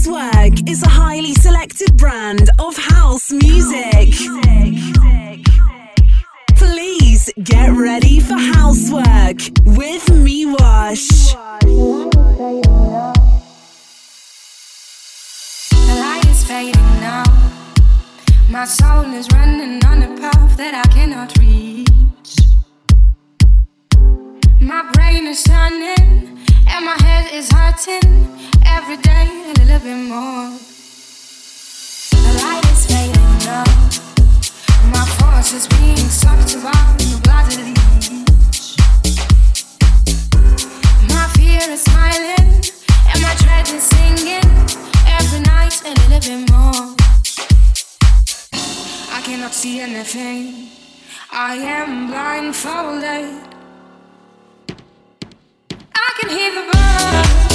[0.00, 4.14] Housework is a highly selected brand of house music.
[6.56, 9.36] Please get ready for housework
[9.76, 11.34] with Miwash.
[15.70, 17.24] The light is fading now.
[18.48, 22.38] My soul is running on a path that I cannot reach.
[24.62, 30.50] My brain is turning and my head is hurting every day a little bit more.
[32.10, 33.64] The light is fading now.
[34.94, 38.76] My force is being sucked around the bloody leech.
[41.08, 42.50] My fear is smiling
[43.10, 44.48] and my dread is singing
[45.18, 46.96] every night a little bit more.
[49.12, 50.68] I cannot see anything.
[51.32, 53.49] I am blindfolded.
[56.20, 57.49] Can hear the birds.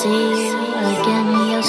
[0.00, 1.64] I can't believe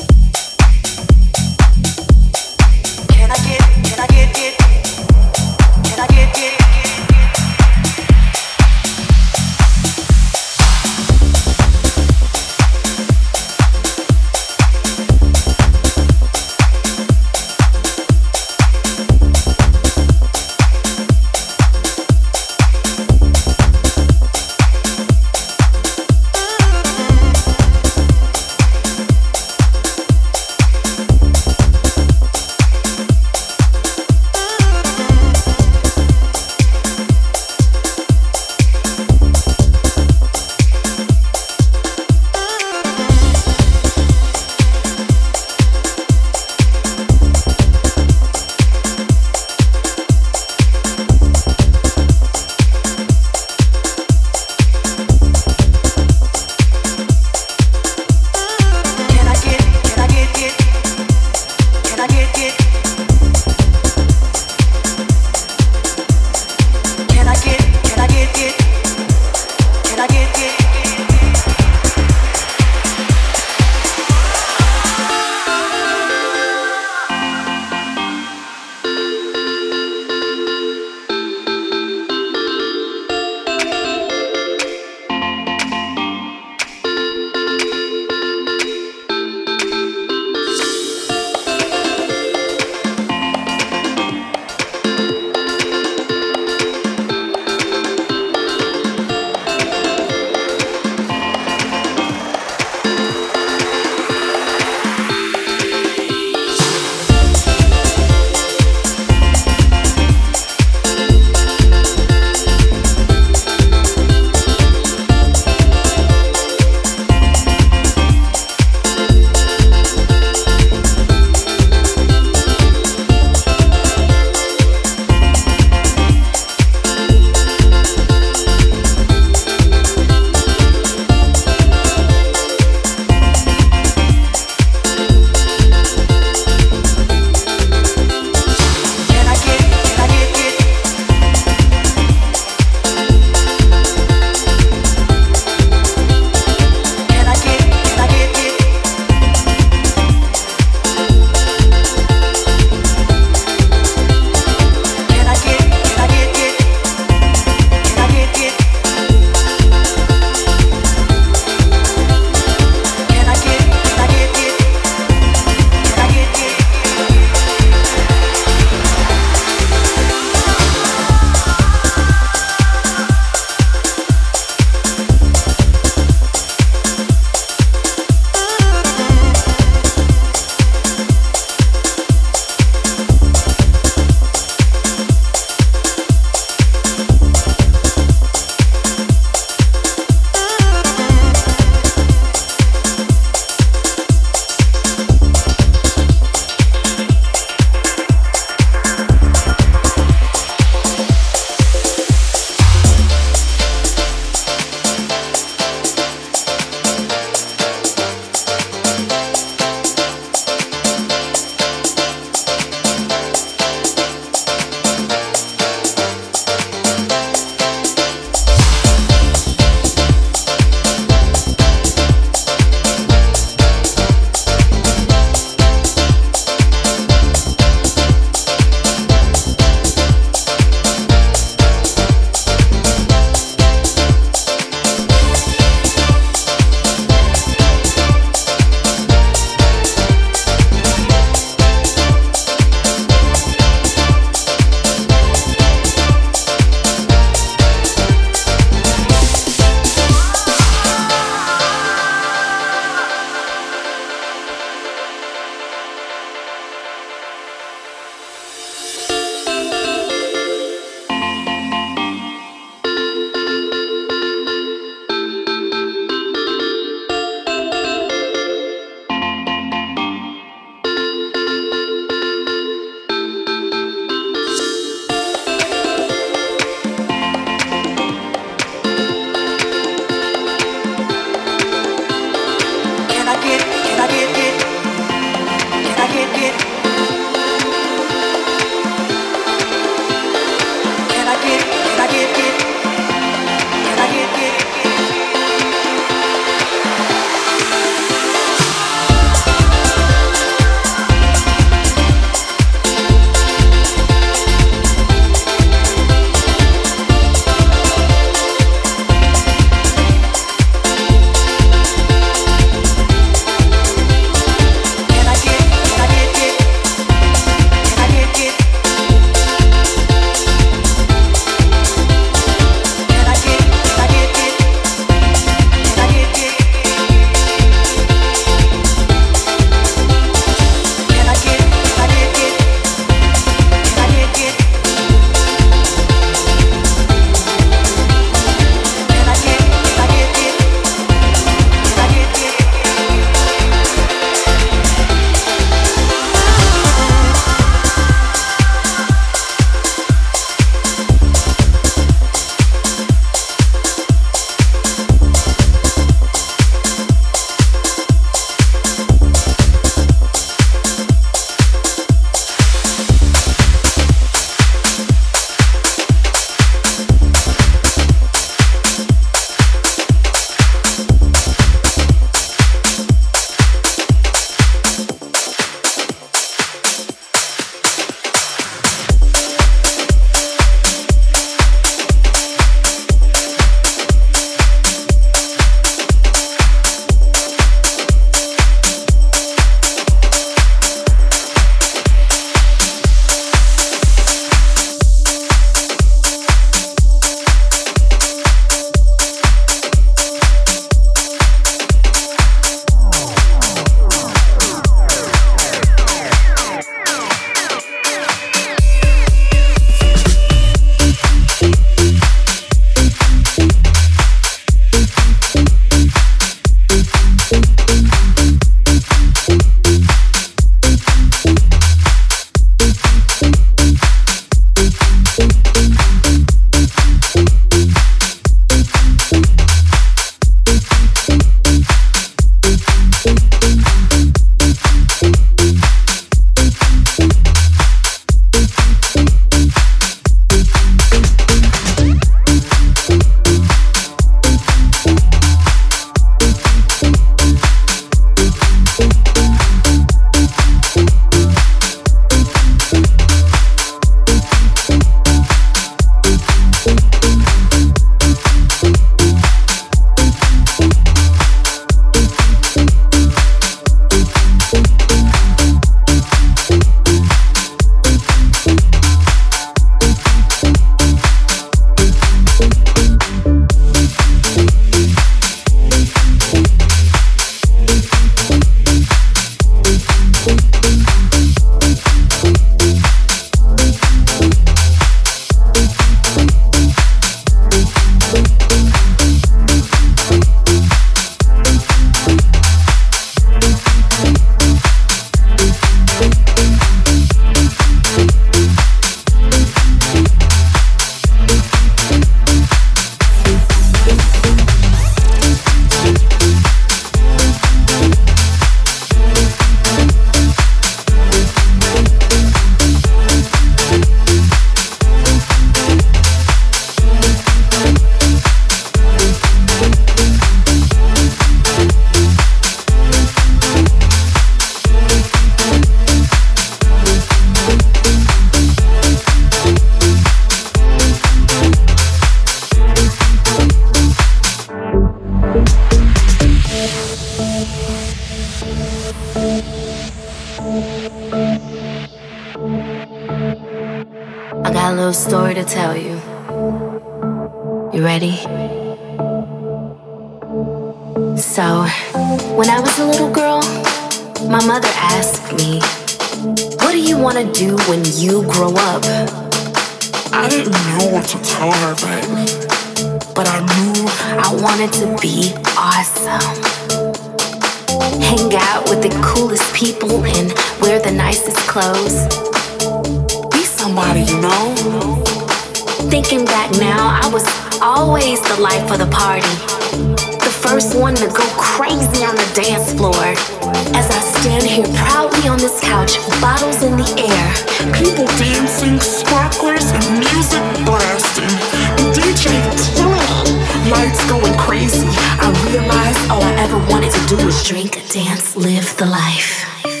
[598.41, 600.00] dance, live the life.